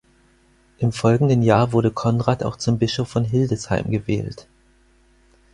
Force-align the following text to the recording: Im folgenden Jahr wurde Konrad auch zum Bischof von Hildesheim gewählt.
Im 0.79 0.93
folgenden 0.93 1.43
Jahr 1.43 1.73
wurde 1.73 1.91
Konrad 1.91 2.41
auch 2.43 2.55
zum 2.55 2.79
Bischof 2.79 3.07
von 3.07 3.23
Hildesheim 3.23 3.91
gewählt. 3.91 4.47